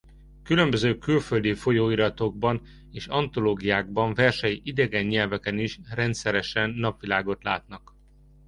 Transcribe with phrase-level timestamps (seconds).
[0.43, 2.61] Különböző külföldi folyóiratokban
[2.91, 7.93] és antológiákban versei idegen nyelveken is rendszeresen napvilágot látnak.